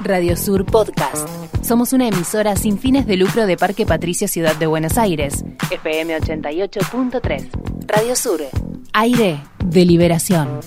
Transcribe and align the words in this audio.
Radio 0.00 0.36
Sur 0.36 0.66
Podcast. 0.66 1.26
Somos 1.64 1.94
una 1.94 2.08
emisora 2.08 2.56
sin 2.56 2.78
fines 2.78 3.06
de 3.06 3.16
lucro 3.16 3.46
de 3.46 3.56
Parque 3.56 3.86
Patricio 3.86 4.28
Ciudad 4.28 4.54
de 4.54 4.66
Buenos 4.66 4.98
Aires. 4.98 5.46
FM 5.70 6.14
88.3. 6.18 7.48
Radio 7.86 8.14
Sur. 8.14 8.42
Aire 8.92 9.42
de 9.64 9.84
liberación. 9.86 10.60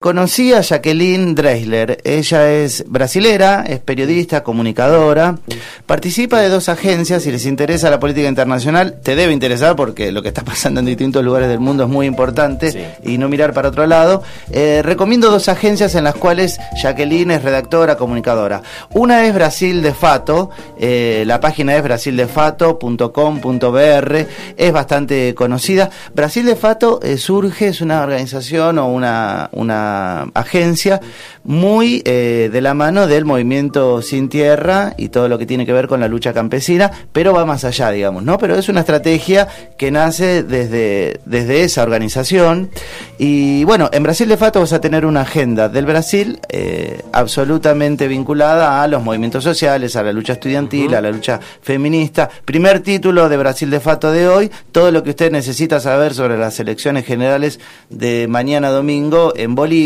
Conocí 0.00 0.52
a 0.52 0.60
Jacqueline 0.60 1.34
Dreisler. 1.34 2.00
Ella 2.04 2.52
es 2.52 2.84
brasilera, 2.86 3.64
es 3.66 3.80
periodista, 3.80 4.44
comunicadora. 4.44 5.40
Participa 5.86 6.38
de 6.38 6.50
dos 6.50 6.68
agencias. 6.68 7.24
Si 7.24 7.32
les 7.32 7.46
interesa 7.46 7.90
la 7.90 7.98
política 7.98 8.28
internacional, 8.28 9.00
te 9.02 9.16
debe 9.16 9.32
interesar 9.32 9.74
porque 9.74 10.12
lo 10.12 10.22
que 10.22 10.28
está 10.28 10.44
pasando 10.44 10.78
en 10.78 10.86
distintos 10.86 11.24
lugares 11.24 11.48
del 11.48 11.58
mundo 11.58 11.82
es 11.82 11.88
muy 11.88 12.06
importante 12.06 12.94
y 13.02 13.18
no 13.18 13.28
mirar 13.28 13.52
para 13.52 13.70
otro 13.70 13.88
lado. 13.88 14.22
Eh, 14.52 14.82
recomiendo 14.84 15.32
dos 15.32 15.48
agencias 15.48 15.96
en 15.96 16.04
las 16.04 16.14
cuales 16.14 16.60
Jacqueline 16.80 17.32
es 17.32 17.42
redactora, 17.42 17.96
comunicadora. 17.96 18.62
Una 18.90 19.26
es 19.26 19.34
Brasil 19.34 19.82
de 19.82 19.94
Fato. 19.94 20.50
Eh, 20.78 21.24
la 21.26 21.40
página 21.40 21.74
es 21.74 21.82
brasildefato.com.br. 21.82 24.16
Es 24.56 24.72
bastante 24.72 25.34
conocida. 25.34 25.90
Brasil 26.14 26.46
de 26.46 26.54
Fato 26.54 27.00
eh, 27.02 27.18
surge, 27.18 27.66
es 27.66 27.80
una 27.80 28.00
organización 28.00 28.78
o 28.78 28.86
una, 28.86 29.48
una 29.50 29.87
agencia 30.34 31.00
muy 31.44 32.02
eh, 32.04 32.50
de 32.52 32.60
la 32.60 32.74
mano 32.74 33.06
del 33.06 33.24
movimiento 33.24 34.02
sin 34.02 34.28
tierra 34.28 34.92
y 34.98 35.08
todo 35.08 35.28
lo 35.28 35.38
que 35.38 35.46
tiene 35.46 35.64
que 35.64 35.72
ver 35.72 35.88
con 35.88 35.98
la 35.98 36.06
lucha 36.06 36.34
campesina, 36.34 36.90
pero 37.10 37.32
va 37.32 37.46
más 37.46 37.64
allá, 37.64 37.90
digamos, 37.90 38.22
¿no? 38.22 38.36
Pero 38.36 38.54
es 38.54 38.68
una 38.68 38.80
estrategia 38.80 39.48
que 39.78 39.90
nace 39.90 40.42
desde, 40.42 41.20
desde 41.24 41.62
esa 41.62 41.82
organización. 41.82 42.70
Y 43.16 43.64
bueno, 43.64 43.88
en 43.92 44.02
Brasil 44.02 44.28
de 44.28 44.36
Fato 44.36 44.60
vas 44.60 44.74
a 44.74 44.80
tener 44.80 45.06
una 45.06 45.22
agenda 45.22 45.70
del 45.70 45.86
Brasil 45.86 46.38
eh, 46.50 47.00
absolutamente 47.12 48.08
vinculada 48.08 48.82
a 48.82 48.88
los 48.88 49.02
movimientos 49.02 49.42
sociales, 49.42 49.96
a 49.96 50.02
la 50.02 50.12
lucha 50.12 50.34
estudiantil, 50.34 50.94
a 50.94 51.00
la 51.00 51.10
lucha 51.10 51.40
feminista. 51.62 52.28
Primer 52.44 52.80
título 52.80 53.28
de 53.30 53.36
Brasil 53.38 53.70
de 53.70 53.80
Fato 53.80 54.12
de 54.12 54.28
hoy, 54.28 54.50
todo 54.70 54.90
lo 54.90 55.02
que 55.02 55.10
usted 55.10 55.32
necesita 55.32 55.80
saber 55.80 56.12
sobre 56.12 56.36
las 56.36 56.60
elecciones 56.60 57.06
generales 57.06 57.58
de 57.88 58.26
mañana 58.28 58.68
domingo 58.68 59.32
en 59.34 59.54
Bolivia 59.54 59.77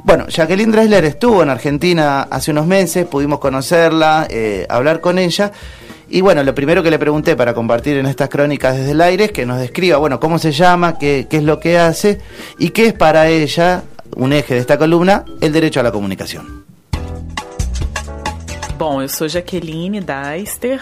Bueno, 0.08 0.28
Jacqueline 0.30 0.72
Dressler 0.72 1.04
estuvo 1.04 1.44
en 1.44 1.50
Argentina 1.50 2.28
hace 2.32 2.52
unos 2.52 2.66
meses, 2.66 3.06
pudimos 3.06 3.40
conocerla, 3.40 4.26
eh, 4.30 4.66
hablar 4.70 5.02
con 5.02 5.20
ella. 5.20 5.52
Y 6.10 6.22
bueno, 6.22 6.42
lo 6.44 6.56
primero 6.56 6.82
que 6.82 6.90
le 6.90 6.98
pregunté 6.98 7.36
para 7.36 7.54
compartir 7.54 7.98
en 7.98 8.06
estas 8.06 8.30
crónicas 8.30 8.78
desde 8.78 8.92
el 8.92 9.02
aire 9.02 9.26
es 9.26 9.32
que 9.32 9.46
nos 9.46 9.60
describa, 9.60 9.98
bueno, 9.98 10.20
cómo 10.20 10.40
se 10.40 10.52
llama, 10.52 10.98
qué, 10.98 11.28
qué 11.30 11.38
es 11.38 11.44
lo 11.44 11.60
que 11.60 11.78
hace 11.78 12.20
y 12.58 12.70
qué 12.70 12.88
es 12.88 12.94
para 12.94 13.28
ella, 13.28 13.84
un 14.16 14.32
eje 14.32 14.54
de 14.54 14.62
esta 14.62 14.78
columna, 14.78 15.26
el 15.42 15.52
derecho 15.52 15.82
a 15.82 15.84
la 15.84 15.92
comunicación. 15.92 16.66
Bom, 18.78 19.02
eu 19.02 19.10
sou 19.10 19.28
Jaqueline 19.28 20.02
Deister, 20.02 20.80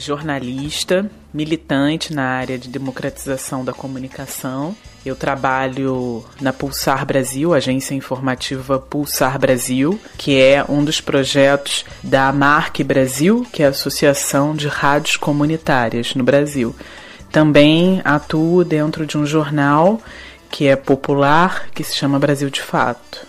jornalista, 0.00 1.04
militante 1.34 2.14
na 2.14 2.24
área 2.24 2.58
de 2.58 2.66
democratização 2.66 3.62
da 3.62 3.74
comunicação. 3.74 4.74
Eu 5.04 5.16
trabalho 5.16 6.22
na 6.40 6.52
Pulsar 6.52 7.06
Brasil, 7.06 7.54
agência 7.54 7.94
informativa 7.94 8.78
Pulsar 8.78 9.38
Brasil, 9.38 9.98
que 10.18 10.38
é 10.38 10.62
um 10.68 10.84
dos 10.84 11.00
projetos 11.00 11.86
da 12.02 12.30
Marque 12.32 12.84
Brasil, 12.84 13.46
que 13.50 13.62
é 13.62 13.66
a 13.66 13.70
Associação 13.70 14.54
de 14.54 14.68
Rádios 14.68 15.16
Comunitárias 15.16 16.14
no 16.14 16.22
Brasil. 16.22 16.76
Também 17.32 18.02
atuo 18.04 18.62
dentro 18.62 19.06
de 19.06 19.16
um 19.16 19.24
jornal 19.24 20.00
que 20.50 20.66
é 20.66 20.76
popular, 20.76 21.68
que 21.74 21.82
se 21.82 21.96
chama 21.96 22.18
Brasil 22.18 22.50
de 22.50 22.60
Fato. 22.60 23.26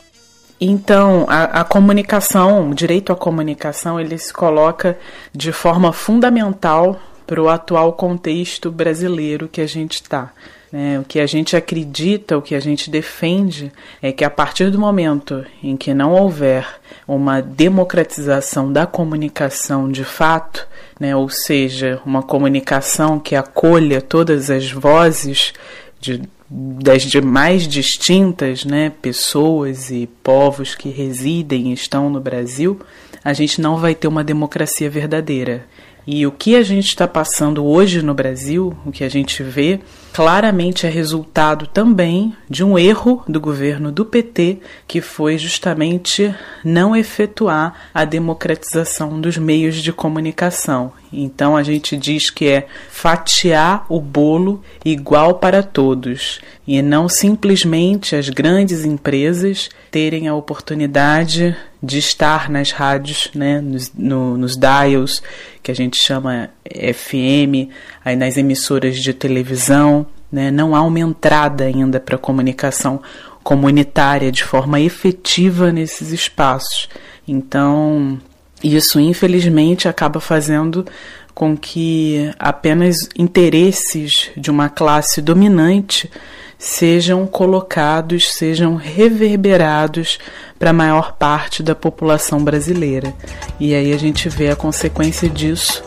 Então, 0.59 1.25
a, 1.29 1.61
a, 1.61 1.63
comunicação, 1.63 2.69
o 2.69 2.75
direito 2.75 3.11
à 3.11 3.15
comunicação, 3.15 3.99
ele 3.99 4.17
se 4.17 4.31
coloca 4.31 4.97
de 5.33 5.51
forma 5.51 5.93
fundamental 5.93 6.99
para 7.31 7.41
o 7.41 7.47
atual 7.47 7.93
contexto 7.93 8.69
brasileiro 8.69 9.47
que 9.47 9.61
a 9.61 9.65
gente 9.65 9.93
está. 9.93 10.33
Né? 10.69 10.99
O 10.99 11.05
que 11.05 11.17
a 11.17 11.25
gente 11.25 11.55
acredita, 11.55 12.37
o 12.37 12.41
que 12.41 12.53
a 12.53 12.59
gente 12.59 12.89
defende 12.89 13.71
é 14.01 14.11
que 14.11 14.25
a 14.25 14.29
partir 14.29 14.69
do 14.69 14.77
momento 14.77 15.45
em 15.63 15.77
que 15.77 15.93
não 15.93 16.11
houver 16.11 16.67
uma 17.07 17.39
democratização 17.39 18.69
da 18.69 18.85
comunicação 18.85 19.89
de 19.89 20.03
fato, 20.03 20.67
né? 20.99 21.15
ou 21.15 21.29
seja, 21.29 22.01
uma 22.05 22.21
comunicação 22.21 23.17
que 23.17 23.33
acolha 23.33 24.01
todas 24.01 24.49
as 24.49 24.69
vozes 24.69 25.53
de, 26.01 26.23
das 26.49 27.03
demais 27.03 27.65
distintas 27.65 28.65
né, 28.65 28.91
pessoas 29.01 29.89
e 29.89 30.05
povos 30.21 30.75
que 30.75 30.89
residem 30.89 31.69
e 31.69 31.73
estão 31.73 32.09
no 32.09 32.19
Brasil, 32.19 32.77
a 33.23 33.31
gente 33.31 33.61
não 33.61 33.77
vai 33.77 33.95
ter 33.95 34.09
uma 34.09 34.21
democracia 34.21 34.89
verdadeira. 34.89 35.65
E 36.13 36.27
o 36.27 36.31
que 36.33 36.57
a 36.57 36.61
gente 36.61 36.87
está 36.87 37.07
passando 37.07 37.65
hoje 37.65 38.01
no 38.01 38.13
Brasil, 38.13 38.77
o 38.85 38.91
que 38.91 39.01
a 39.01 39.07
gente 39.07 39.41
vê, 39.41 39.79
claramente 40.13 40.85
é 40.85 40.89
resultado 40.89 41.67
também 41.67 42.35
de 42.49 42.63
um 42.63 42.77
erro 42.77 43.23
do 43.27 43.39
governo 43.39 43.91
do 43.91 44.05
PT, 44.05 44.59
que 44.87 45.01
foi 45.01 45.37
justamente 45.37 46.33
não 46.63 46.95
efetuar 46.95 47.89
a 47.93 48.03
democratização 48.03 49.19
dos 49.21 49.37
meios 49.37 49.77
de 49.77 49.93
comunicação. 49.93 50.91
Então 51.13 51.57
a 51.57 51.63
gente 51.63 51.97
diz 51.97 52.29
que 52.29 52.47
é 52.47 52.67
fatiar 52.89 53.85
o 53.89 53.99
bolo 53.99 54.61
igual 54.83 55.35
para 55.35 55.63
todos 55.63 56.39
e 56.67 56.81
não 56.81 57.09
simplesmente 57.09 58.15
as 58.15 58.29
grandes 58.29 58.85
empresas 58.85 59.69
terem 59.89 60.27
a 60.27 60.35
oportunidade 60.35 61.55
de 61.83 61.97
estar 61.97 62.49
nas 62.49 62.71
rádios, 62.71 63.29
né, 63.33 63.59
nos, 63.59 63.91
no, 63.93 64.37
nos 64.37 64.55
dials, 64.55 65.21
que 65.63 65.71
a 65.71 65.75
gente 65.75 65.97
chama 65.97 66.49
FM, 66.65 67.69
aí 68.03 68.15
nas 68.15 68.37
emissoras 68.37 68.97
de 68.97 69.13
televisão. 69.13 70.05
Né, 70.31 70.49
não 70.49 70.73
há 70.73 70.81
uma 70.81 70.99
entrada 70.99 71.65
ainda 71.65 71.99
para 71.99 72.15
a 72.15 72.19
comunicação 72.19 73.01
comunitária 73.43 74.31
de 74.31 74.43
forma 74.43 74.79
efetiva 74.79 75.71
nesses 75.71 76.11
espaços. 76.11 76.87
Então, 77.27 78.17
isso, 78.63 78.99
infelizmente, 78.99 79.89
acaba 79.89 80.21
fazendo 80.21 80.85
com 81.33 81.57
que 81.57 82.31
apenas 82.37 83.09
interesses 83.17 84.29
de 84.37 84.51
uma 84.51 84.69
classe 84.69 85.21
dominante 85.21 86.09
sejam 86.57 87.25
colocados, 87.25 88.31
sejam 88.33 88.75
reverberados 88.75 90.19
para 90.59 90.69
a 90.69 90.73
maior 90.73 91.13
parte 91.13 91.63
da 91.63 91.73
população 91.73 92.43
brasileira. 92.43 93.11
E 93.59 93.73
aí 93.73 93.91
a 93.91 93.97
gente 93.97 94.29
vê 94.29 94.49
a 94.49 94.55
consequência 94.55 95.27
disso 95.27 95.83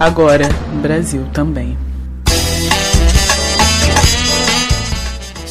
agora 0.00 0.48
no 0.72 0.80
Brasil 0.80 1.26
também. 1.34 1.76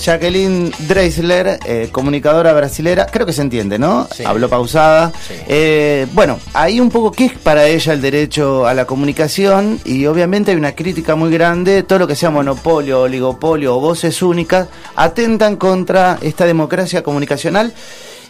Jacqueline 0.01 0.71
Dreisler, 0.87 1.59
eh, 1.65 1.89
comunicadora 1.91 2.53
brasilera, 2.53 3.05
creo 3.05 3.27
que 3.27 3.33
se 3.33 3.41
entiende, 3.41 3.77
¿no? 3.77 4.07
Habló 4.25 4.49
pausada. 4.49 5.11
Eh, 5.47 6.07
bueno, 6.13 6.39
ahí 6.53 6.79
un 6.79 6.89
poco 6.89 7.11
qué 7.11 7.25
es 7.25 7.33
para 7.33 7.67
ella 7.67 7.93
el 7.93 8.01
derecho 8.01 8.65
a 8.65 8.73
la 8.73 8.85
comunicación 8.85 9.79
y 9.85 10.07
obviamente 10.07 10.51
hay 10.51 10.57
una 10.57 10.71
crítica 10.71 11.15
muy 11.15 11.29
grande, 11.29 11.83
todo 11.83 11.99
lo 11.99 12.07
que 12.07 12.15
sea 12.15 12.31
monopolio, 12.31 13.01
oligopolio 13.01 13.75
o 13.75 13.79
voces 13.79 14.21
únicas 14.23 14.67
atentan 14.95 15.57
contra 15.57 16.17
esta 16.21 16.45
democracia 16.45 17.03
comunicacional 17.03 17.73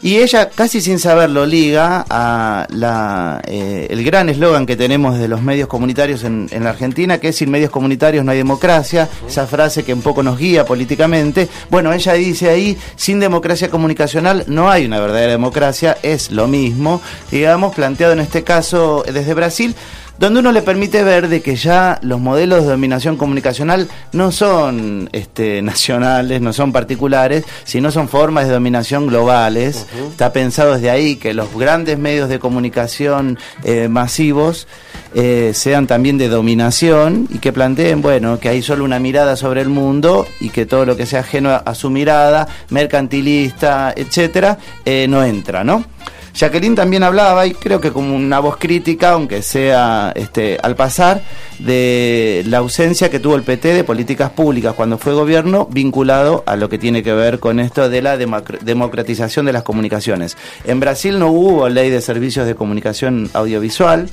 Y 0.01 0.17
ella, 0.17 0.49
casi 0.49 0.79
sin 0.79 0.97
saberlo, 0.97 1.45
liga 1.45 2.05
a 2.09 2.65
la, 2.69 3.41
eh, 3.45 3.87
el 3.89 4.03
gran 4.05 4.29
eslogan 4.29 4.65
que 4.65 4.77
tenemos 4.77 5.19
de 5.19 5.27
los 5.27 5.41
medios 5.41 5.67
comunitarios 5.67 6.23
en, 6.23 6.47
en, 6.51 6.63
la 6.63 6.69
Argentina, 6.69 7.17
que 7.17 7.29
es 7.29 7.35
sin 7.35 7.51
medios 7.51 7.69
comunitarios 7.69 8.23
no 8.23 8.31
hay 8.31 8.37
democracia, 8.37 9.09
esa 9.27 9.45
frase 9.45 9.83
que 9.83 9.93
un 9.93 10.01
poco 10.01 10.23
nos 10.23 10.39
guía 10.39 10.65
políticamente. 10.65 11.49
Bueno, 11.69 11.91
ella 11.91 12.13
dice 12.13 12.49
ahí, 12.49 12.77
sin 12.95 13.19
democracia 13.19 13.69
comunicacional 13.69 14.45
no 14.47 14.69
hay 14.69 14.85
una 14.85 15.01
verdadera 15.01 15.33
democracia, 15.33 15.97
es 16.01 16.31
lo 16.31 16.47
mismo, 16.47 17.01
digamos, 17.29 17.75
planteado 17.75 18.13
en 18.13 18.21
este 18.21 18.45
caso 18.45 19.03
desde 19.05 19.33
Brasil 19.33 19.75
donde 20.19 20.41
uno 20.41 20.51
le 20.51 20.61
permite 20.61 21.03
ver 21.03 21.29
de 21.29 21.41
que 21.41 21.55
ya 21.55 21.97
los 22.01 22.19
modelos 22.19 22.63
de 22.63 22.71
dominación 22.71 23.15
comunicacional 23.15 23.87
no 24.11 24.31
son 24.31 25.09
este, 25.13 25.61
nacionales, 25.63 26.41
no 26.41 26.51
son 26.51 26.71
particulares, 26.73 27.45
sino 27.63 27.89
son 27.89 28.09
formas 28.09 28.47
de 28.47 28.53
dominación 28.53 29.07
globales. 29.07 29.87
Está 30.11 30.33
pensado 30.33 30.73
desde 30.73 30.89
ahí 30.89 31.15
que 31.15 31.33
los 31.33 31.53
grandes 31.55 31.97
medios 31.97 32.27
de 32.27 32.39
comunicación 32.39 33.39
eh, 33.63 33.87
masivos 33.87 34.67
eh, 35.15 35.51
sean 35.55 35.87
también 35.87 36.17
de 36.17 36.27
dominación 36.27 37.27
y 37.29 37.39
que 37.39 37.53
planteen, 37.53 38.01
bueno, 38.01 38.39
que 38.39 38.49
hay 38.49 38.61
solo 38.61 38.83
una 38.83 38.99
mirada 38.99 39.37
sobre 39.37 39.61
el 39.61 39.69
mundo 39.69 40.27
y 40.41 40.49
que 40.49 40.65
todo 40.65 40.85
lo 40.85 40.97
que 40.97 41.05
sea 41.05 41.21
ajeno 41.21 41.49
a, 41.49 41.73
su 41.75 41.89
mirada, 41.89 42.47
mercantilista, 42.69 43.93
etcétera, 43.95 44.57
eh, 44.85 45.07
no 45.09 45.23
entra, 45.23 45.63
¿no? 45.63 45.85
Jacqueline 46.33 46.75
también 46.75 47.03
hablaba, 47.03 47.45
y 47.47 47.53
creo 47.53 47.81
que 47.81 47.91
como 47.91 48.15
una 48.15 48.39
voz 48.39 48.57
crítica, 48.57 49.11
aunque 49.11 49.41
sea 49.41 50.11
este, 50.15 50.57
al 50.61 50.75
pasar, 50.75 51.21
de 51.59 52.43
la 52.47 52.59
ausencia 52.59 53.09
que 53.09 53.19
tuvo 53.19 53.35
el 53.35 53.43
PT 53.43 53.73
de 53.73 53.83
políticas 53.83 54.31
públicas 54.31 54.73
cuando 54.75 54.97
fue 54.97 55.13
gobierno 55.13 55.67
vinculado 55.69 56.43
a 56.45 56.55
lo 56.55 56.69
que 56.69 56.77
tiene 56.77 57.03
que 57.03 57.13
ver 57.13 57.39
con 57.39 57.59
esto 57.59 57.89
de 57.89 58.01
la 58.01 58.17
democratización 58.17 59.45
de 59.45 59.53
las 59.53 59.63
comunicaciones. 59.63 60.37
En 60.63 60.79
Brasil 60.79 61.19
no 61.19 61.27
hubo 61.27 61.67
ley 61.67 61.89
de 61.89 62.01
servicios 62.01 62.47
de 62.47 62.55
comunicación 62.55 63.29
audiovisual, 63.33 64.09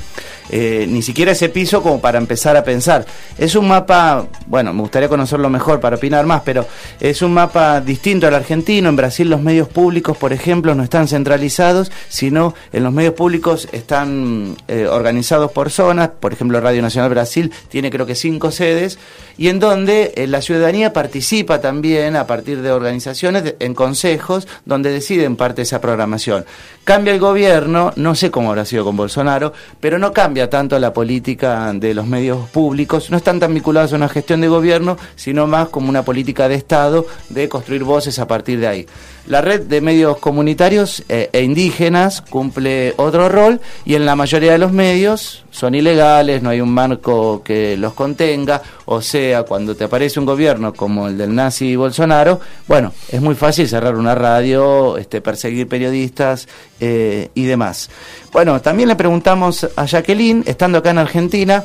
eh, 0.50 0.86
ni 0.88 1.02
siquiera 1.02 1.32
ese 1.32 1.48
piso 1.48 1.82
como 1.82 2.00
para 2.00 2.18
empezar 2.18 2.56
a 2.56 2.64
pensar. 2.64 3.06
Es 3.38 3.54
un 3.54 3.68
mapa, 3.68 4.26
bueno, 4.46 4.72
me 4.72 4.80
gustaría 4.80 5.08
conocerlo 5.08 5.48
mejor 5.48 5.80
para 5.80 5.96
opinar 5.96 6.26
más, 6.26 6.42
pero 6.44 6.66
es 7.00 7.22
un 7.22 7.32
mapa 7.32 7.80
distinto 7.80 8.26
al 8.26 8.34
argentino. 8.34 8.88
En 8.88 8.96
Brasil 8.96 9.30
los 9.30 9.40
medios 9.40 9.68
públicos, 9.68 10.16
por 10.16 10.32
ejemplo, 10.32 10.74
no 10.74 10.82
están 10.82 11.08
centralizados, 11.08 11.92
sino 12.08 12.54
en 12.72 12.84
los 12.84 12.92
medios 12.92 13.14
públicos 13.14 13.68
están 13.72 14.56
eh, 14.68 14.86
organizados 14.86 15.52
por 15.52 15.70
zonas, 15.70 16.10
por 16.20 16.32
ejemplo 16.32 16.60
Radio 16.60 16.82
Nacional 16.82 17.10
Brasil 17.10 17.52
tiene 17.68 17.90
creo 17.90 18.06
que 18.06 18.14
cinco 18.14 18.50
sedes, 18.50 18.98
y 19.38 19.48
en 19.48 19.58
donde 19.60 20.12
eh, 20.16 20.26
la 20.26 20.40
ciudadanía 20.40 20.92
participa 20.92 21.60
también 21.60 22.16
a 22.16 22.26
partir 22.26 22.62
de 22.62 22.70
organizaciones, 22.70 23.54
en 23.58 23.74
consejos, 23.74 24.48
donde 24.64 24.90
deciden 24.90 25.36
parte 25.36 25.56
de 25.56 25.62
esa 25.64 25.80
programación. 25.80 26.44
Cambia 26.84 27.12
el 27.12 27.20
gobierno, 27.20 27.92
no 27.96 28.14
sé 28.14 28.30
cómo 28.30 28.50
habrá 28.50 28.64
sido 28.64 28.84
con 28.84 28.96
Bolsonaro, 28.96 29.52
pero 29.80 29.98
no 29.98 30.12
cambia 30.12 30.48
tanto 30.48 30.78
la 30.78 30.92
política 30.92 31.72
de 31.74 31.94
los 31.94 32.06
medios 32.06 32.48
públicos, 32.50 33.10
no 33.10 33.16
están 33.16 33.40
tan 33.40 33.52
vinculados 33.52 33.92
a 33.92 33.96
una 33.96 34.08
gestión 34.08 34.40
de 34.40 34.48
gobierno, 34.48 34.96
sino 35.16 35.46
más 35.46 35.68
como 35.68 35.88
una 35.88 36.04
política 36.04 36.48
de 36.48 36.54
Estado 36.54 37.06
de 37.28 37.48
construir 37.48 37.84
voces 37.84 38.18
a 38.18 38.28
partir 38.28 38.60
de 38.60 38.68
ahí. 38.68 38.86
La 39.26 39.40
red 39.40 39.62
de 39.62 39.80
medios 39.80 40.18
comunitarios 40.18 41.02
eh, 41.08 41.30
e 41.32 41.42
indígenas 41.42 41.95
cumple 42.30 42.94
otro 42.96 43.28
rol 43.28 43.60
y 43.84 43.94
en 43.94 44.04
la 44.06 44.16
mayoría 44.16 44.52
de 44.52 44.58
los 44.58 44.72
medios 44.72 45.44
son 45.50 45.74
ilegales, 45.74 46.42
no 46.42 46.50
hay 46.50 46.60
un 46.60 46.70
marco 46.70 47.42
que 47.42 47.76
los 47.76 47.94
contenga, 47.94 48.60
o 48.84 49.00
sea, 49.00 49.44
cuando 49.44 49.74
te 49.74 49.84
aparece 49.84 50.20
un 50.20 50.26
gobierno 50.26 50.74
como 50.74 51.08
el 51.08 51.16
del 51.16 51.34
nazi 51.34 51.76
Bolsonaro, 51.76 52.40
bueno, 52.68 52.92
es 53.08 53.20
muy 53.22 53.34
fácil 53.34 53.68
cerrar 53.68 53.96
una 53.96 54.14
radio, 54.14 54.98
este, 54.98 55.20
perseguir 55.20 55.68
periodistas 55.68 56.46
eh, 56.80 57.30
y 57.34 57.44
demás. 57.44 57.88
Bueno, 58.32 58.60
también 58.60 58.88
le 58.88 58.96
preguntamos 58.96 59.66
a 59.76 59.86
Jacqueline, 59.86 60.44
estando 60.46 60.78
acá 60.78 60.90
en 60.90 60.98
Argentina, 60.98 61.64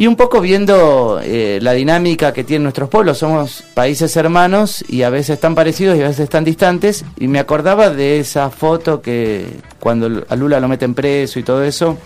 y 0.00 0.06
un 0.06 0.16
poco 0.16 0.40
viendo 0.40 1.20
eh, 1.22 1.58
la 1.60 1.72
dinámica 1.74 2.32
que 2.32 2.42
tienen 2.42 2.62
nuestros 2.62 2.88
pueblos, 2.88 3.18
somos 3.18 3.62
países 3.74 4.16
hermanos 4.16 4.82
y 4.88 5.02
a 5.02 5.10
veces 5.10 5.38
tan 5.38 5.54
parecidos 5.54 5.98
y 5.98 6.00
a 6.00 6.08
veces 6.08 6.26
tan 6.30 6.42
distantes, 6.42 7.04
y 7.18 7.28
me 7.28 7.38
acordaba 7.38 7.90
de 7.90 8.18
esa 8.18 8.48
foto 8.48 9.02
que 9.02 9.44
cuando 9.78 10.24
a 10.26 10.36
Lula 10.36 10.58
lo 10.58 10.68
meten 10.68 10.94
preso 10.94 11.38
y 11.38 11.42
todo 11.42 11.62
eso, 11.62 11.98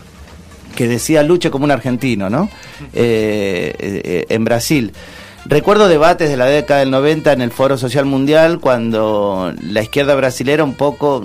que 0.74 0.88
decía 0.88 1.22
luche 1.22 1.52
como 1.52 1.66
un 1.66 1.70
argentino, 1.70 2.28
¿no? 2.28 2.50
Eh, 2.92 3.76
eh, 3.78 4.26
en 4.28 4.44
Brasil. 4.44 4.92
Recuerdo 5.46 5.86
debates 5.86 6.28
de 6.28 6.36
la 6.36 6.46
década 6.46 6.80
del 6.80 6.90
90 6.90 7.32
en 7.32 7.42
el 7.42 7.52
Foro 7.52 7.78
Social 7.78 8.06
Mundial 8.06 8.58
cuando 8.58 9.54
la 9.70 9.82
izquierda 9.82 10.16
brasilera 10.16 10.64
un 10.64 10.74
poco 10.74 11.22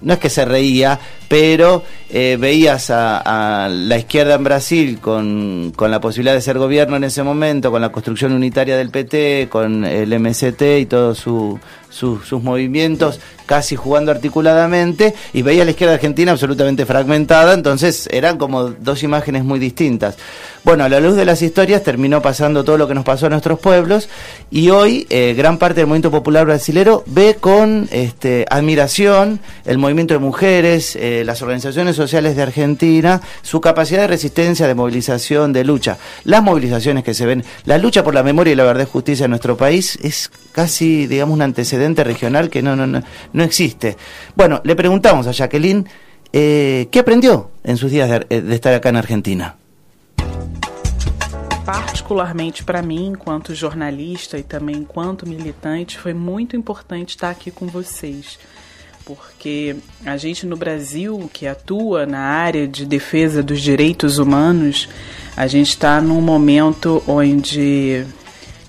no 0.00 0.12
es 0.12 0.18
que 0.18 0.30
se 0.30 0.44
reía, 0.44 0.98
pero 1.28 1.82
eh, 2.10 2.36
veías 2.38 2.90
a, 2.90 3.68
la 3.70 3.98
izquierda 3.98 4.34
en 4.34 4.44
Brasil 4.44 4.98
con, 5.00 5.72
con, 5.74 5.90
la 5.90 6.00
posibilidad 6.00 6.34
de 6.34 6.40
ser 6.40 6.58
gobierno 6.58 6.96
en 6.96 7.04
ese 7.04 7.22
momento, 7.22 7.70
con 7.70 7.82
la 7.82 7.90
construcción 7.90 8.32
unitaria 8.32 8.76
del 8.76 8.90
PT, 8.90 9.48
con 9.50 9.84
el 9.84 10.18
MST 10.18 10.62
y 10.80 10.86
todos 10.86 11.18
su, 11.18 11.58
sus 11.90 12.42
movimientos 12.42 13.20
casi 13.48 13.74
jugando 13.74 14.12
articuladamente, 14.12 15.14
y 15.32 15.42
veía 15.42 15.62
a 15.62 15.64
la 15.64 15.72
izquierda 15.72 15.94
argentina 15.94 16.32
absolutamente 16.32 16.84
fragmentada, 16.84 17.54
entonces 17.54 18.08
eran 18.12 18.36
como 18.36 18.64
dos 18.64 19.02
imágenes 19.02 19.42
muy 19.42 19.58
distintas. 19.58 20.16
Bueno, 20.64 20.84
a 20.84 20.88
la 20.90 21.00
luz 21.00 21.16
de 21.16 21.24
las 21.24 21.40
historias 21.40 21.82
terminó 21.82 22.20
pasando 22.20 22.62
todo 22.62 22.76
lo 22.76 22.86
que 22.86 22.94
nos 22.94 23.04
pasó 23.04 23.26
a 23.26 23.30
nuestros 23.30 23.58
pueblos 23.58 24.10
y 24.50 24.68
hoy 24.68 25.06
eh, 25.08 25.34
gran 25.34 25.56
parte 25.56 25.80
del 25.80 25.86
movimiento 25.86 26.10
popular 26.10 26.44
brasilero 26.44 27.04
ve 27.06 27.36
con 27.40 27.88
este, 27.90 28.44
admiración 28.50 29.40
el 29.64 29.78
movimiento 29.78 30.12
de 30.12 30.20
mujeres, 30.20 30.94
eh, 30.96 31.22
las 31.24 31.40
organizaciones 31.40 31.96
sociales 31.96 32.36
de 32.36 32.42
Argentina, 32.42 33.22
su 33.40 33.62
capacidad 33.62 34.02
de 34.02 34.08
resistencia, 34.08 34.66
de 34.66 34.74
movilización, 34.74 35.54
de 35.54 35.64
lucha. 35.64 35.96
Las 36.24 36.42
movilizaciones 36.42 37.02
que 37.02 37.14
se 37.14 37.24
ven, 37.24 37.44
la 37.64 37.78
lucha 37.78 38.04
por 38.04 38.14
la 38.14 38.22
memoria 38.22 38.52
y 38.52 38.56
la 38.56 38.64
verdad 38.64 38.82
y 38.82 38.90
justicia 38.90 39.24
en 39.24 39.30
nuestro 39.30 39.56
país 39.56 39.98
es 40.02 40.30
casi, 40.52 41.06
digamos, 41.06 41.34
un 41.34 41.42
antecedente 41.42 42.04
regional 42.04 42.50
que 42.50 42.62
no, 42.62 42.74
no, 42.74 42.86
no, 42.86 43.37
no 43.38 43.44
existe. 43.44 43.96
Bueno, 44.34 44.60
le 44.64 44.76
preguntamos 44.76 45.26
a 45.26 45.32
Jacqueline 45.32 45.86
eh, 46.32 46.88
qué 46.90 46.98
aprendió 46.98 47.50
en 47.64 47.78
sus 47.78 47.90
días 47.90 48.10
de, 48.28 48.42
de 48.42 48.54
estar 48.54 48.74
acá 48.74 48.90
en 48.90 48.96
Argentina. 48.96 49.56
particularmente 51.68 52.64
para 52.64 52.80
mim, 52.80 53.08
enquanto 53.08 53.54
jornalista 53.54 54.38
e 54.38 54.42
também 54.42 54.76
enquanto 54.76 55.28
militante, 55.28 55.98
foi 55.98 56.14
muito 56.14 56.56
importante 56.56 57.10
estar 57.10 57.28
aqui 57.28 57.50
com 57.50 57.66
vocês. 57.66 58.38
Porque 59.04 59.76
a 60.02 60.16
gente 60.16 60.46
no 60.46 60.56
Brasil, 60.56 61.28
que 61.30 61.46
atua 61.46 62.06
na 62.06 62.20
área 62.20 62.66
de 62.66 62.86
defesa 62.86 63.42
dos 63.42 63.60
direitos 63.60 64.16
humanos, 64.16 64.88
a 65.36 65.46
gente 65.46 65.68
está 65.68 66.00
num 66.00 66.22
momento 66.22 67.02
onde 67.06 68.06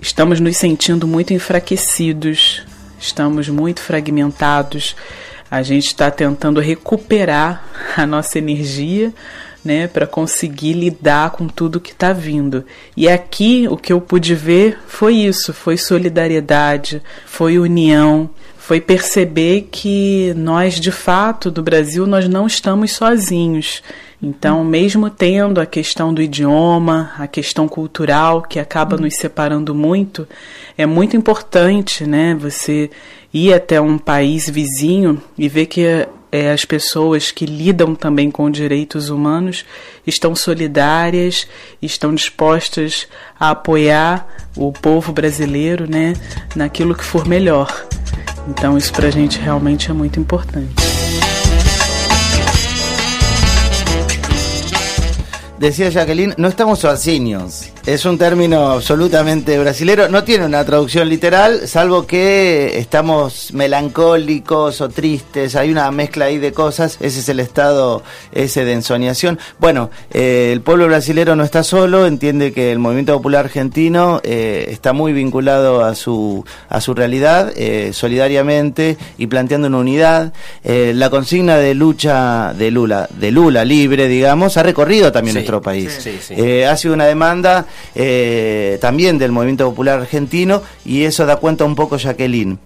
estamos 0.01 0.41
nos 0.41 0.57
sentindo 0.57 1.07
muito 1.07 1.33
enfraquecidos, 1.33 2.65
estamos 2.99 3.49
muito 3.49 3.81
fragmentados, 3.81 4.95
a 5.49 5.63
gente 5.63 5.87
está 5.87 6.11
tentando 6.11 6.59
recuperar 6.59 7.63
a 7.97 8.05
nossa 8.05 8.37
energia 8.37 9.13
né, 9.63 9.87
para 9.87 10.07
conseguir 10.07 10.73
lidar 10.73 11.31
com 11.31 11.47
tudo 11.47 11.79
que 11.79 11.91
está 11.91 12.13
vindo. 12.13 12.63
E 12.95 13.09
aqui 13.09 13.67
o 13.69 13.75
que 13.75 13.91
eu 13.91 13.99
pude 13.99 14.35
ver 14.35 14.79
foi 14.87 15.15
isso, 15.15 15.53
foi 15.53 15.77
solidariedade, 15.77 17.01
foi 17.25 17.57
união, 17.57 18.29
foi 18.69 18.79
perceber 18.79 19.67
que 19.71 20.31
nós 20.37 20.79
de 20.79 20.91
fato 20.91 21.49
do 21.49 21.63
Brasil 21.63 22.05
nós 22.05 22.29
não 22.29 22.45
estamos 22.45 22.91
sozinhos. 22.91 23.81
Então, 24.21 24.63
mesmo 24.63 25.09
tendo 25.09 25.59
a 25.59 25.65
questão 25.65 26.13
do 26.13 26.21
idioma, 26.21 27.11
a 27.17 27.25
questão 27.25 27.67
cultural 27.67 28.43
que 28.43 28.59
acaba 28.59 28.95
nos 28.95 29.15
separando 29.15 29.73
muito, 29.73 30.27
é 30.77 30.85
muito 30.85 31.17
importante, 31.17 32.05
né, 32.05 32.37
você 32.39 32.91
ir 33.33 33.51
até 33.55 33.81
um 33.81 33.97
país 33.97 34.47
vizinho 34.47 35.19
e 35.35 35.49
ver 35.49 35.65
que 35.65 36.07
é, 36.31 36.51
as 36.51 36.65
pessoas 36.65 37.31
que 37.31 37.45
lidam 37.45 37.95
também 37.95 38.29
com 38.29 38.49
direitos 38.49 39.09
humanos 39.09 39.65
estão 40.05 40.35
solidárias, 40.35 41.47
estão 41.81 42.13
dispostas 42.13 43.07
a 43.39 43.51
apoiar 43.51 44.27
o 44.55 44.71
povo 44.71 45.11
brasileiro 45.11 45.89
né, 45.89 46.13
naquilo 46.55 46.95
que 46.95 47.03
for 47.03 47.27
melhor. 47.27 47.87
Então, 48.47 48.77
isso 48.77 48.91
para 48.91 49.07
a 49.07 49.11
gente 49.11 49.39
realmente 49.39 49.89
é 49.89 49.93
muito 49.93 50.19
importante. 50.19 50.73
Decía 55.57 55.91
Jacqueline, 55.91 56.33
no 56.37 56.47
estamos 56.47 56.79
sozinhos. 56.79 57.78
Es 57.89 58.05
un 58.05 58.19
término 58.19 58.67
absolutamente 58.69 59.57
brasilero. 59.57 60.09
No 60.09 60.23
tiene 60.23 60.45
una 60.45 60.63
traducción 60.63 61.09
literal, 61.09 61.67
salvo 61.67 62.05
que 62.05 62.77
estamos 62.77 63.51
melancólicos 63.51 64.79
o 64.81 64.89
tristes. 64.89 65.55
Hay 65.55 65.71
una 65.71 65.89
mezcla 65.89 66.25
ahí 66.25 66.37
de 66.37 66.53
cosas. 66.53 66.99
Ese 67.01 67.21
es 67.21 67.29
el 67.29 67.39
estado 67.39 68.03
ese 68.31 68.63
de 68.63 68.73
ensoñación. 68.73 69.39
Bueno, 69.57 69.89
eh, 70.11 70.51
el 70.53 70.61
pueblo 70.61 70.85
brasilero 70.85 71.35
no 71.35 71.43
está 71.43 71.63
solo. 71.63 72.05
Entiende 72.05 72.53
que 72.53 72.71
el 72.71 72.77
movimiento 72.77 73.13
popular 73.13 73.45
argentino 73.45 74.21
eh, 74.23 74.67
está 74.69 74.93
muy 74.93 75.11
vinculado 75.11 75.83
a 75.83 75.95
su 75.95 76.45
a 76.69 76.81
su 76.81 76.93
realidad, 76.93 77.51
eh, 77.55 77.89
solidariamente 77.91 78.97
y 79.17 79.25
planteando 79.25 79.67
una 79.67 79.79
unidad. 79.79 80.31
la 80.63 81.09
consigna 81.09 81.57
de 81.57 81.73
lucha 81.73 82.53
de 82.53 82.69
Lula, 82.69 83.09
de 83.09 83.31
Lula 83.31 83.65
libre, 83.65 84.07
digamos, 84.07 84.57
ha 84.57 84.63
recorrido 84.63 85.11
también 85.11 85.33
nuestro 85.33 85.59
país. 85.59 86.07
ha 86.67 86.77
sido 86.77 86.93
una 86.93 87.05
demanda 87.07 87.65
eh, 87.95 88.77
también 88.81 89.17
del 89.17 89.31
movimiento 89.31 89.69
popular 89.69 89.99
argentino 89.99 90.61
y 90.85 91.03
eso 91.03 91.25
da 91.25 91.37
cuenta 91.37 91.65
un 91.65 91.75
poco 91.75 91.97
Jacqueline. 91.97 92.59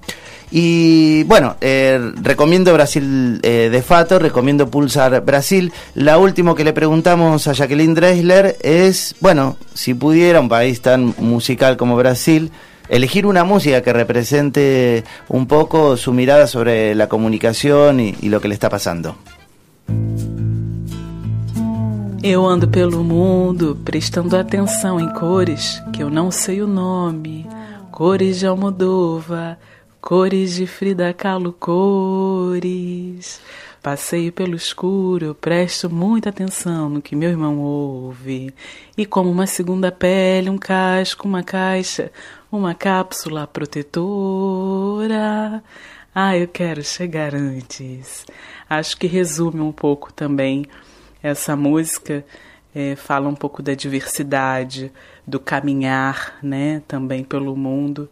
Y 0.56 1.24
bueno, 1.24 1.56
eh, 1.62 2.00
recomiendo 2.22 2.72
Brasil 2.74 3.40
eh, 3.42 3.70
de 3.72 3.82
Fato, 3.82 4.20
recomiendo 4.20 4.70
Pulsar 4.70 5.26
Brasil. 5.26 5.74
La 5.96 6.20
última 6.20 6.54
que 6.54 6.64
le 6.64 6.74
preguntamos 6.74 7.48
a 7.48 7.54
Jacqueline 7.54 7.96
Dreisler 7.96 8.58
es, 8.62 9.16
bueno, 9.20 9.58
si 9.74 9.96
pudiera 9.96 10.40
un 10.40 10.50
país 10.50 10.80
tan 10.82 11.16
musical 11.18 11.76
como 11.76 11.96
Brasil, 11.96 12.52
elegir 12.88 13.26
una 13.26 13.44
música 13.44 13.82
que 13.82 13.94
represente 13.94 15.04
un 15.28 15.48
poco 15.48 15.98
su 15.98 16.14
mirada 16.14 16.46
sobre 16.46 16.94
la 16.94 17.10
comunicación 17.10 18.00
y 18.00 18.30
lo 18.30 18.40
que 18.40 18.48
le 18.48 18.54
está 18.54 18.70
pasando. 18.70 19.18
Eu 22.26 22.46
ando 22.46 22.70
pelo 22.70 23.04
mundo 23.04 23.78
prestando 23.84 24.38
atenção 24.38 24.98
em 24.98 25.14
cores 25.14 25.84
que 25.92 26.02
eu 26.02 26.10
não 26.10 26.32
sei 26.32 26.62
o 26.62 26.68
nome. 26.68 27.46
Cores 27.92 28.40
de 28.40 28.48
Almodova, 28.48 29.60
cores 30.00 30.56
de 30.56 30.66
Frida 30.66 31.14
Kahlo, 31.14 31.52
cores. 31.52 33.42
Passeio 33.82 34.32
pelo 34.32 34.56
escuro, 34.56 35.36
presto 35.36 35.90
muita 35.90 36.30
atenção 36.30 36.88
no 36.88 37.02
que 37.02 37.14
meu 37.14 37.30
irmão 37.30 37.60
ouve. 37.60 38.54
E 38.98 39.06
como 39.06 39.30
uma 39.30 39.46
segunda 39.46 39.92
pele, 39.92 40.50
um 40.50 40.58
casco, 40.58 41.28
uma 41.28 41.44
caixa, 41.44 42.10
uma 42.50 42.74
cápsula 42.74 43.46
protetora. 43.46 45.62
Ah, 46.16 46.38
eu 46.38 46.48
quero 46.48 46.82
chegar 46.86 47.36
antes. 47.36 48.26
Acho 48.70 48.96
que 48.96 49.08
resume 49.08 49.60
um 49.60 49.74
pouco 49.74 50.14
também 50.14 50.66
essa 51.24 51.56
música 51.56 52.26
é, 52.76 52.96
fala 52.96 53.30
um 53.30 53.36
pouco 53.36 53.64
da 53.64 53.74
diversidade, 53.74 54.92
do 55.26 55.40
caminhar, 55.40 56.38
né, 56.44 56.82
também 56.88 57.24
pelo 57.24 57.56
mundo. 57.56 58.10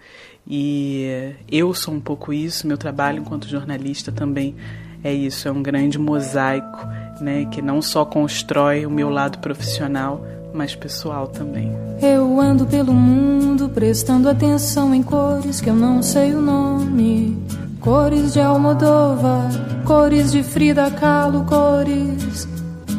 E 0.47 1.33
eu 1.51 1.73
sou 1.73 1.93
um 1.93 1.99
pouco 1.99 2.31
isso, 2.31 2.65
meu 2.65 2.77
trabalho 2.77 3.19
enquanto 3.19 3.47
jornalista 3.47 4.11
também 4.11 4.55
é 5.03 5.13
isso, 5.13 5.47
é 5.47 5.51
um 5.51 5.61
grande 5.61 5.99
mosaico, 5.99 6.87
né, 7.19 7.45
que 7.51 7.61
não 7.61 7.81
só 7.81 8.05
constrói 8.05 8.85
o 8.85 8.89
meu 8.89 9.09
lado 9.09 9.39
profissional, 9.39 10.25
mas 10.53 10.75
pessoal 10.75 11.27
também. 11.27 11.71
Eu 12.01 12.39
ando 12.39 12.65
pelo 12.65 12.93
mundo 12.93 13.69
prestando 13.69 14.29
atenção 14.29 14.93
em 14.93 15.03
cores 15.03 15.59
que 15.59 15.69
eu 15.69 15.75
não 15.75 16.01
sei 16.01 16.33
o 16.33 16.41
nome. 16.41 17.37
Cores 17.79 18.33
de 18.33 18.39
Almodóvar, 18.39 19.49
cores 19.85 20.31
de 20.31 20.43
Frida 20.43 20.91
Kahlo, 20.91 21.45
cores 21.45 22.47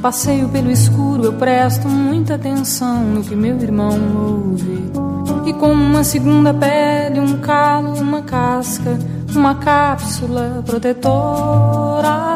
Passeio 0.03 0.49
pelo 0.49 0.69
escuro, 0.69 1.27
eu 1.27 1.33
presto 1.35 1.89
muita 1.89 2.35
atenção 2.35 3.05
no 3.05 3.23
que 3.23 3.37
meu 3.37 3.57
irmão 3.57 3.97
ouve. 4.17 4.91
E 5.47 5.53
como 5.53 5.81
uma 5.81 6.03
segunda 6.03 6.53
pele, 6.53 7.21
um 7.21 7.39
calo, 7.39 7.95
uma 8.01 8.21
casca, 8.23 8.99
uma 9.33 9.55
cápsula 9.55 10.61
protetora. 10.67 12.33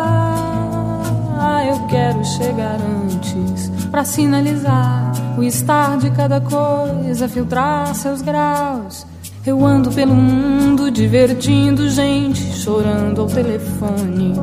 Eu 1.68 1.86
quero 1.88 2.24
chegar 2.24 2.78
antes 2.80 3.68
para 3.90 4.04
sinalizar 4.04 5.12
o 5.36 5.42
estar 5.42 5.98
de 5.98 6.10
cada 6.10 6.40
coisa, 6.40 7.28
filtrar 7.28 7.92
seus 7.96 8.22
graus 8.22 9.05
eu 9.46 9.64
ando 9.64 9.92
pelo 9.92 10.14
mundo 10.14 10.90
divertindo 10.90 11.88
gente, 11.88 12.40
chorando 12.52 13.20
ao 13.20 13.28
telefone 13.28 14.34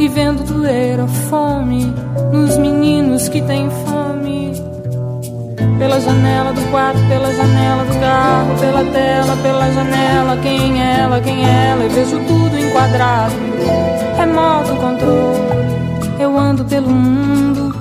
e 0.00 0.08
vendo 0.08 0.42
doer 0.42 0.98
a 0.98 1.06
fome 1.06 1.94
nos 2.32 2.56
meninos 2.56 3.28
que 3.28 3.40
têm 3.42 3.70
fome. 3.70 4.52
Pela 5.78 6.00
janela 6.00 6.52
do 6.52 6.60
quarto, 6.72 6.98
pela 7.08 7.32
janela 7.32 7.84
do 7.84 8.00
carro, 8.00 8.58
pela 8.58 8.84
tela, 8.92 9.36
pela 9.36 9.70
janela, 9.70 10.36
quem 10.38 10.82
é 10.82 11.00
ela, 11.02 11.20
quem 11.20 11.46
é 11.46 11.68
ela, 11.68 11.84
eu 11.84 11.90
vejo 11.90 12.18
tudo 12.26 12.58
enquadrado. 12.58 13.34
Remoto 14.16 14.74
controle, 14.74 16.18
eu 16.18 16.36
ando 16.36 16.64
pelo 16.64 16.90
mundo 16.90 17.72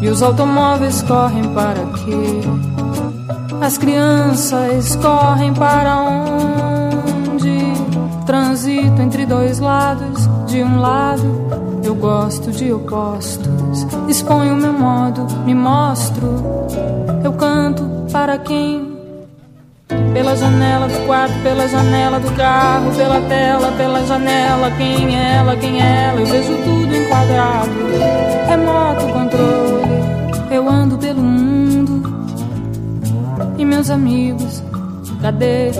e 0.00 0.08
os 0.08 0.22
automóveis 0.22 1.02
correm 1.02 1.44
para 1.52 1.84
quê? 2.04 2.67
As 3.60 3.76
crianças 3.76 4.96
correm 4.96 5.52
para 5.52 5.96
onde? 6.00 7.58
Transito 8.24 9.02
entre 9.02 9.26
dois 9.26 9.58
lados. 9.58 10.28
De 10.46 10.62
um 10.62 10.80
lado, 10.80 11.80
eu 11.82 11.94
gosto 11.94 12.50
de 12.50 12.72
opostos. 12.72 13.86
Exponho 14.08 14.56
meu 14.56 14.72
modo, 14.72 15.26
me 15.44 15.54
mostro. 15.54 16.66
Eu 17.24 17.32
canto 17.32 17.82
para 18.12 18.38
quem? 18.38 18.96
Pela 20.12 20.36
janela 20.36 20.86
do 20.88 21.06
quarto, 21.06 21.34
pela 21.42 21.66
janela 21.68 22.20
do 22.20 22.30
carro, 22.32 22.90
pela 22.94 23.20
tela, 23.22 23.72
pela 23.72 24.06
janela. 24.06 24.70
Quem 24.76 25.16
é 25.16 25.36
ela, 25.36 25.56
quem 25.56 25.80
é 25.80 26.08
ela? 26.08 26.20
Eu 26.20 26.26
vejo 26.26 26.54
tudo 26.62 26.94
enquadrado. 26.94 27.70
Remoto 28.48 29.06
controle. 29.12 30.48
Eu 30.50 30.68
ando 30.68 30.97
meus 33.68 33.90
amigos, 33.90 34.62
cadê 35.20 35.70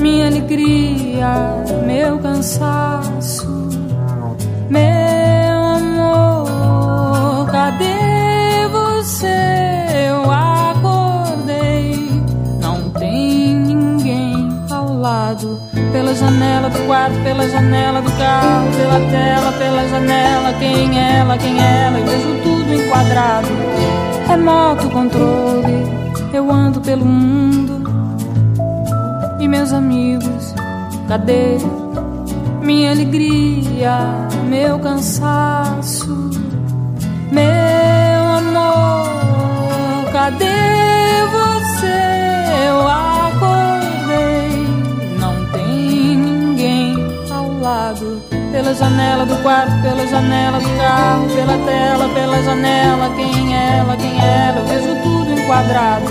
minha 0.00 0.26
alegria, 0.26 1.62
meu 1.86 2.18
cansaço, 2.18 3.46
meu 4.68 5.62
amor, 5.76 7.48
cadê 7.50 8.66
você? 8.72 9.26
Eu 10.08 10.30
acordei, 10.30 12.10
não 12.60 12.90
tem 12.90 13.54
ninguém 13.54 14.48
ao 14.70 14.92
lado. 14.98 15.60
Pela 15.92 16.14
janela 16.14 16.70
do 16.70 16.86
quarto, 16.86 17.22
pela 17.22 17.48
janela 17.48 18.02
do 18.02 18.10
carro, 18.12 18.68
pela 18.76 19.00
tela, 19.10 19.52
pela 19.52 19.88
janela. 19.88 20.52
Quem 20.58 20.98
é 20.98 21.18
ela, 21.18 21.38
quem 21.38 21.60
é 21.60 21.84
ela? 21.86 21.98
Eu 21.98 22.06
vejo 22.06 22.42
tudo 22.42 22.74
enquadrado. 22.74 23.48
Remoto 24.28 24.88
controle 24.90 25.99
eu 26.32 26.50
ando 26.50 26.80
pelo 26.80 27.04
mundo 27.04 27.82
e 29.40 29.48
meus 29.48 29.72
amigos, 29.72 30.54
cadê 31.08 31.58
minha 32.62 32.92
alegria, 32.92 33.98
meu 34.48 34.78
cansaço, 34.78 36.30
meu 37.32 38.22
amor, 38.38 39.08
cadê 40.12 40.46
você? 41.32 42.66
Eu 42.68 42.86
acordei, 42.86 44.66
não 45.18 45.46
tem 45.52 46.16
ninguém 46.16 46.94
ao 47.30 47.58
lado. 47.60 48.22
Pela 48.52 48.74
janela 48.74 49.24
do 49.24 49.36
quarto, 49.42 49.72
pela 49.80 50.06
janela 50.06 50.60
do 50.60 50.68
carro, 50.76 51.26
pela 51.34 51.58
tela, 51.64 52.08
pela 52.08 52.42
janela, 52.42 53.10
quem 53.16 53.56
é 53.56 53.78
ela, 53.78 53.96
quem 53.96 54.20
é 54.20 54.48
ela, 54.48 54.58
eu 54.58 54.66
vejo 54.66 55.02
tudo 55.02 55.19
quadrado, 55.50 56.06